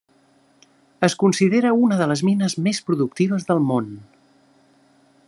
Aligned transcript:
Es 1.07 1.15
considera 1.23 1.73
una 1.87 1.99
de 2.01 2.07
les 2.13 2.25
mines 2.31 2.57
més 2.69 2.79
productives 2.89 3.49
del 3.51 3.63
món. 3.69 3.95